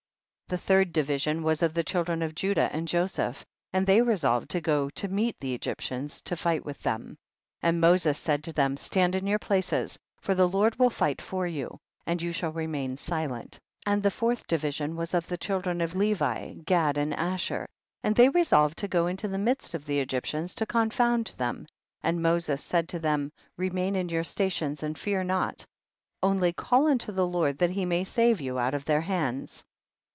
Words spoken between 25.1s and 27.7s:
not, only call unto the Lord that